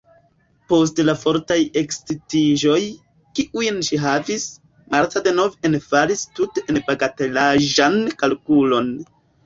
Post 0.71 1.01
la 1.09 1.13
fortaj 1.23 1.57
ekscitiĝoj, 1.81 2.79
kiujn 3.41 3.79
ŝi 3.91 4.01
havis, 4.07 4.49
Marta 4.97 5.25
denove 5.31 5.73
enfalis 5.73 6.29
tute 6.41 6.69
en 6.71 6.85
bagatelaĵan 6.93 8.05
kalkulon. 8.25 8.95